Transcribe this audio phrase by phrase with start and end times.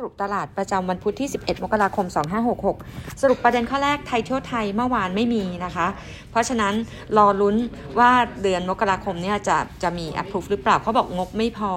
[0.00, 2.06] สรุปตลาดประจำวันพุธที่ 11 มกราคม
[2.64, 5.86] 2566 สรุปประเด็นข้อแรกไทยเที่ยวไทยเมื่อวานไม่มีนะคะ
[6.30, 6.74] เพราะฉะนั้น
[7.16, 7.56] รอลุ้น
[7.98, 8.10] ว่า
[8.42, 11.72] เดือนมกราคมเนี่ยจะจะมี approve หรือเปล่าเขาบอกงบไม่พอ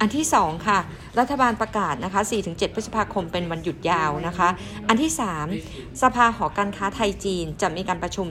[0.00, 0.78] อันที่ 2 ค่ะ
[1.18, 4.48] รัฐบาลประกาศนะคะ 4-7 พฤษภาคมเป็นวันหยุดยาวนะคะ
[4.88, 5.12] อันที่
[5.56, 8.26] 3 สภาหอการค้าไทยจีนจะมีการประชุม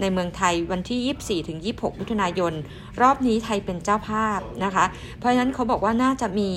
[0.00, 2.52] ในเมืองไทยวันที่ 24ถึง26 มิถุนายน
[3.00, 4.84] รอบนี้ไทยเป็นเจ้าภาพนะคะ
[5.18, 6.50] เพราะฉะนั้นเขาบอกว่าน่าจะมี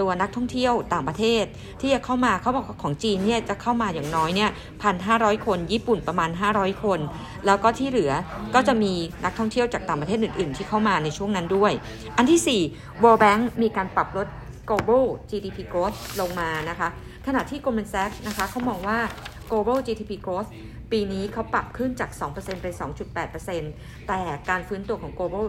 [0.00, 1.44] ตัวนักท่องเที่ยวต่างประเทศ
[1.80, 4.50] ที่จะเข้ามาเขาบอกของจีนเนี่ยจะเข้ามาอย่างน้อยเนี่ย
[4.82, 7.00] พันห้าร้อยคน ญี่ปุ่นประมาณ 500 คน
[7.46, 8.12] แล้วก็ที่เหลือ
[8.54, 8.92] ก็จะมี
[9.24, 11.72] นักท่องเที่ยวจากต่างประเทศอื่น ๆ ที่เข้ามาในช่วงนั้นด้วย
[12.16, 14.28] อันที่ 4 World Bank มีการปรับลด
[14.68, 16.88] global GDP growth ลงมานะคะ
[17.26, 18.98] ขณะที่ Goldman Sachs นะคะเขามองว่า
[19.50, 20.48] global GDP growth
[20.92, 22.66] ปีนี้เขาปรับขึ้นจาก2%ไป
[23.18, 25.46] 2.8%แต่การฟื้นตัวของ global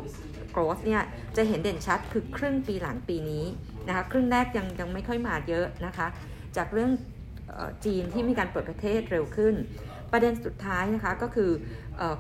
[0.56, 1.02] growth เนี่ย
[1.38, 3.46] จะเห็นเด่นชัดคือครึ่งปีหลังปีนี้
[3.88, 6.08] นะคะครึ่งแรกยังยังไม่ค่อยมาเยอะนะคะ
[6.58, 6.92] จากเรื่อง
[7.86, 9.56] จีนที่มีการเปิดประเทศเร็วขึ้น
[10.12, 11.52] ประเด็นสุดท้ายนะคะก็คือ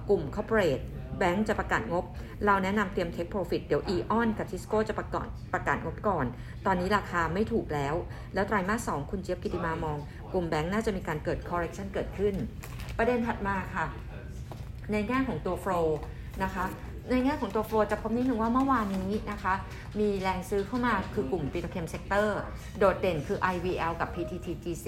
[0.10, 0.84] กลุ่ม corporate
[1.18, 2.06] แบงก์จะประกาศงบ
[2.46, 6.26] เราแนะนำเตรียม take profit เดี๋ยว Eon กับ Tisco จะประกาศประกาศงบก่อน
[6.66, 7.96] ตอนนี้ราคาไม่ถูกแล้ว
[8.34, 9.98] แล้วไตรมาส2คุณเจี๊ยบกิติมามอง
[10.34, 12.36] กลุ่มแบงก์น่าจะมีการเกิด correction เกิดขึ้น
[12.98, 13.86] ประเด็นถัดมาค่ะ
[14.92, 15.98] ในแง่ของตัว flow
[16.44, 16.66] นะคะ
[17.12, 19.54] ในแง่ของตัว flow จะพบนิดนึงว่าเมื่อวานนี้นะคะ
[20.00, 22.40] มีแรงซื้อเข้ามาคือกลุ่ม petrochem sector
[22.78, 24.88] โดดเด่นคือ IVL กับ PTTGC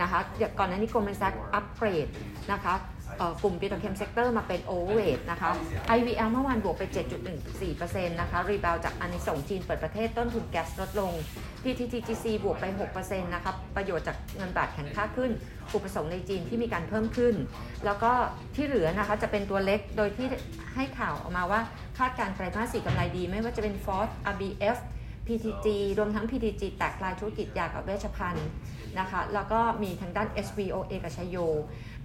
[0.00, 0.18] นะคะ
[0.58, 2.06] ก่อนหน้านี้โกลด์แมนแซกอัปเกรด
[2.52, 2.74] นะคะ
[3.42, 5.50] กลุ่ม petrochem sector มาเป็น overweight นะคะ
[5.96, 6.82] IVL เมื่อวานบวกไป
[7.48, 11.12] 7.14%นะคะ rebound จากอานิสงส์จีนเปิดประเทศต้นทุนแก๊สลดลง
[11.62, 15.30] PTTGC บวกไป 6%นะคะประโยชน์จากเงินบาทแข็งค่าขึ้น
[15.74, 17.34] อุปสงค์ในจีนที่มีการเพิ่มขึ้น
[17.84, 18.12] แล้วก็
[18.54, 20.26] ที่เหลือนะคะจะเป็นตัวเล็กโดยที่
[20.74, 21.60] ให้ข่าวออกมาว่า
[21.98, 24.78] คาดการไตรมาสสี่กำไรดี ไม่ว่าจะเป็น Ford RBF
[25.26, 25.66] PTG
[25.98, 28.48] รวมทั้ง PTG แตกลายธุรกิจยากับเวชภัณฑ์
[28.98, 31.36] นะคะ แล้วก็มีทางด้าน SVOA กับชโย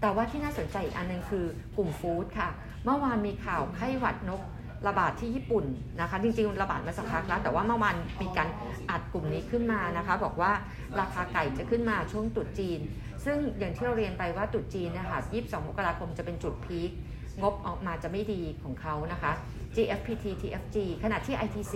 [0.04, 1.46] แต่ว่าที่น่าสนใจอีกอันนึงคือ
[1.78, 2.50] กลุ่มฟู้ดค่ะ
[2.84, 4.42] เมื่อวานมีข่าวไข้หวัดนก
[4.88, 5.66] ระบาดที่ญี่ปุ่น
[6.02, 8.50] นะคะ จริงๆ ระบาดมาสักพักแล้ว แต่ว่าเมื่อวานมีการ
[8.90, 10.52] อัดกลุ่มนี้ขึ้นมานะคะ บอกว่า
[11.00, 12.80] ราคาไก่จะขึ้นมาช่วงตุดจีน
[13.26, 16.90] ซึ่งอย่างที่เราเรียนไปว่าตุดจีนนะคะ22 มกราคมจะเป็นจุดพีค
[17.42, 19.32] งบออกมาจะไม่ดีของเขานะคะ
[19.76, 21.76] GFPT TFG ขณะที่ ITC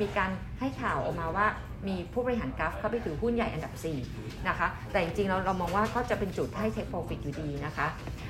[0.00, 1.46] มีการให้ข่าวออกมาว่า
[1.88, 3.72] มีผู้บริหารกราฟเข้าไปถือหุ้นใหญ่อันดับ
[4.10, 7.86] 4 นะคะ แต่จริงๆเราเรามองว่าก็จะเป็นจุดให้ take profit อยู่ดีนะคะ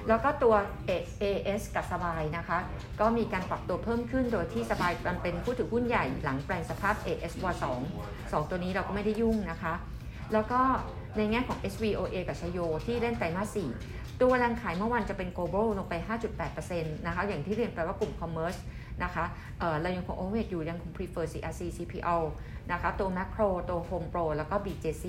[0.09, 0.55] แล้วก็ตัว
[0.89, 2.59] AS กับสบายนะคะ
[3.01, 9.75] ก็มีการปรับตัวเพิ่มขึ้นโดยที่สบายมันเป็นผู้ถือหุ้นใหญ่หลังแปลงสภาพ AS ว2 2 ตัวนี้เราก็ไม่ได้ยุ่งนะคะ
[10.33, 10.61] แล้วก็
[11.17, 13.59] ในแง่ของ SVOA กับชโย ที่เล่นไตรมาส
[13.89, 15.95] 4ตัวแรงขายเมื่อวันจะเป็น global ลงไป
[16.51, 18.59] 5.8%นะคะ อย่างที่เรียนไปว่ากลุ่ม commerce
[19.05, 19.25] นะคะ
[19.61, 22.19] เเรายังคง overweight อยู่ยังคง prefer CRC CPO
[22.73, 25.05] นะคะตัว macro ตัว home pro แล้วก็ BJC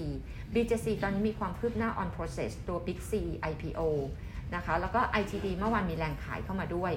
[0.53, 3.11] BJC ตอนนี้มีความคืบหน้า on process ตัว big C
[3.51, 3.81] IPO
[4.55, 6.93] นะคะแล้วก็ ITD เมื่อวานมีแรงขายเข้ามาด้วย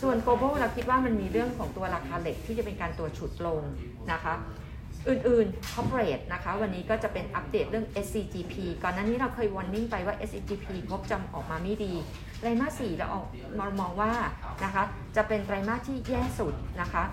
[0.00, 3.62] ส่วน global เราคิดว่ามันมีเรื่องของตัวราคาเหล็กที่จะเป็นการตัวฉุดลง
[4.12, 4.34] นะคะ
[5.08, 11.92] อื่นๆ corporate นะคะ วันนี้ก็จะเป็นอัปเดตเรื่อง SCGP ก่อนหน้านี้เราเคย warning ไปว่า SCGP งบจำออกมาไม่ดี
[12.38, 13.26] ไตรมาสสี่เราออก
[13.60, 14.12] มามองว่า
[14.64, 14.84] นะคะ
[15.16, 17.04] จะเป็นไตรมาสที่แย่สุดนะคะ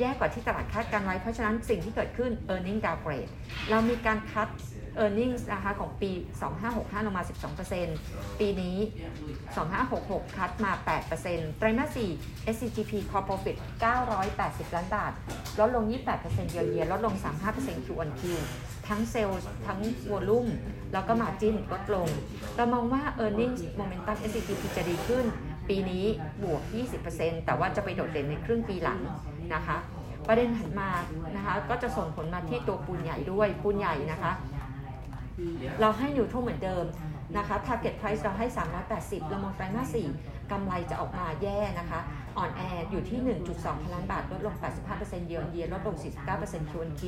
[0.00, 3.30] แย่กว่าที่ตลาดคาดการไว้ เพราะฉะนั้นสิ่งที่เกิดขึ้น earning downgrade
[3.70, 4.48] เรามีการคัด
[5.02, 6.10] e a r n i n g นะคะของปี
[6.58, 7.22] 2565 ลงมา
[7.80, 8.76] 12%ปีนี้
[9.76, 10.72] 2566 คัดมา
[11.14, 13.56] 8%ไตรมาส 4 SCGP Core Profit
[14.14, 15.12] 980 ล้านบาท
[15.60, 15.84] ลดลง
[16.18, 17.14] 28%เยียร์เยียลดลง
[17.50, 18.22] 35% Q on Q
[18.88, 19.80] ทั้งเซลล์ทั้ง
[20.10, 20.46] วอลุ่ม
[20.92, 22.08] แล้วก็มาจิ้นลดลง
[22.56, 25.24] เรามองว่า e a r n i n g Momentum SCGP จะดีขึ้น
[25.68, 26.04] ปีนี้
[26.42, 26.62] บวก
[27.04, 29.00] 20%แต่ว่าจะไปโดดเด่นในครึ่งปีหลัง
[29.54, 29.78] นะคะ
[30.28, 30.90] ประเด็นถัดมา
[31.36, 34.32] นะคะก็จะส่งผลมาที่ตัวปูนใหญ่ด้วยปูนใหญ่นะคะ
[35.80, 36.84] เราให้นิวโตรเหมือนเดิม
[37.36, 38.46] นะคะ target price เราให้
[38.88, 42.00] 380 เรามองไตรมาส4กำไรจะออกมาแย่นะคะ
[42.38, 43.20] อ่อนแออยู่ที่
[43.52, 44.54] 1.2พันล้านบาท ลดลง
[44.90, 45.96] 85%เยียร์เยียร์ลดลง
[46.32, 47.02] 49% Q on Q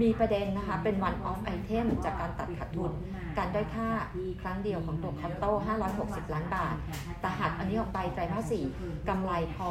[0.00, 2.92] มีประเด็นนะคะ เป็น one off item จากการตัดขาดทุน
[3.38, 3.88] การได้ค่า
[4.42, 5.52] ครั้งเดียวของตัวคอนโต้
[5.92, 6.74] 560 ล้านบาท
[7.20, 9.70] แต่หากอันนี้ออกไปไตรมาส 4 กำไรพอ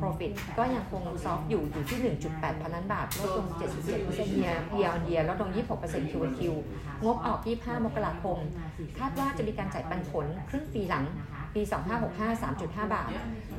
[0.00, 1.98] profit ก็ยังคงซอฟอยู่อยู่ที่
[2.30, 3.46] 1.8 พันล้านบาท ลดลง
[3.90, 5.50] 77%เยียร์เยียร์เยียลดลง
[5.80, 6.40] 26% Q on Q
[7.04, 8.38] งบออก 25 มกราคม
[8.98, 11.04] คาดว่าจะมีการจ่ายปันผลครึ่งปีหลัง
[11.54, 11.62] ปี
[12.02, 13.10] 2565 3.5 บาท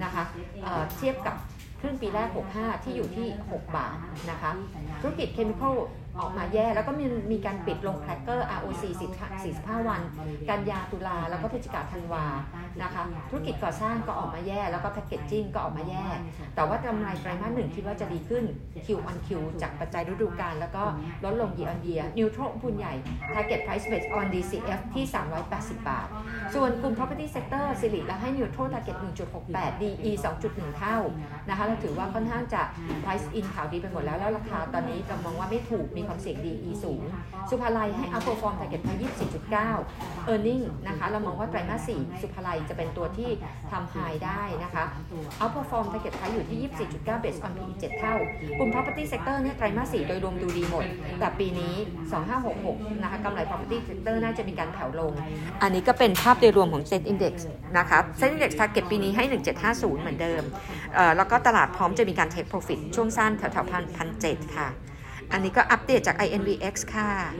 [0.03, 0.23] นะคะ
[0.63, 1.35] เเทียบกับ
[1.81, 3.97] ครึ่งปีแรก 65 ที่อยู่ที่ 6 บาท
[4.29, 4.51] นะคะ
[5.01, 5.75] ธุรกิจเคมีคอล
[6.19, 8.83] ออกมาแย่ แล้วก็มีมีการปิดลงแครกเกอร์ ROC
[9.39, 10.01] 45 วัน
[10.49, 12.25] กันยาตุลาแล้วก็พฤศจิกาธันวา
[12.81, 16.05] นะคะ ธุรกิจก่อสร้างก็ออกมาแย่ แล้วก็แพคเกจจิ้งก็ออกมาแย่
[16.55, 18.43] แต่ว่ากำไรไตรมาสหนึ่งคิดว่าจะดีขึ้น
[18.85, 19.29] Q on Q
[19.61, 20.83] จากปัจจัยฤดูกาลแล้วก็
[21.23, 22.93] ลดลง year on year neutral พุนใหญ่
[23.33, 25.05] target price based on DCF ที่
[25.45, 26.07] 380 บาท
[26.55, 28.97] ส่วนกลุ่ม property sector สิริเราให้ neutral target
[29.39, 30.11] 1.68 DE
[30.45, 30.97] 2.1 เท่า
[31.49, 32.61] นะคะเราถือว่าค่อนข้างจะ
[33.03, 37.01] price in ข่าวดีไปหมดแล้ว แล้วราคาตอนนี้เรามองว่าไม่ถูกมีความเสี่ยง DE สูง
[37.49, 38.89] สุภาลัยให้ outperform target ไป
[39.61, 43.29] 24.9 earning นะคะเรามองว่าไตรมาส4สุภาลัยจะเป็นตัวที่
[43.71, 44.83] ทำ high ได้นะคะ
[45.41, 46.59] outperform target ไ i อยู่ที่
[46.93, 48.15] 24.9 based on PE 7 เท่า
[48.57, 50.85] กลุ่ม property sector เนี่ยไตรมาส4โดยรวมดูดีหมด
[51.19, 51.73] แต่ปีนี้
[52.39, 55.13] 2566 นะคะกำไร property sector น่าจะมีการแผ่วลง
[55.61, 57.33] อันนี้ก็เป็นภาพโดยรวมของ Set Index
[57.77, 59.23] นะคะ Set Index target ปีนี้ให้
[59.63, 60.43] 1750 เหมือนเดิม
[61.17, 64.67] แล้วก็ตลาดพร้อมจะมีการเทคโปรฟิตช่วงสั้นแถวๆพันพันเจ็ดค่ะ
[65.31, 67.09] อันนี้ก็อัปเดตจาก INVX ค่ะ